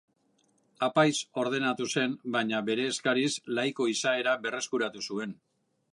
Apaiz 0.87 1.17
ordenatu 1.41 1.87
zen, 1.97 2.17
baina 2.37 2.63
bere 2.71 2.89
eskariz 2.95 3.31
laiko 3.59 3.91
izaera 3.95 4.37
berreskuratu 4.47 5.09
zuen. 5.11 5.41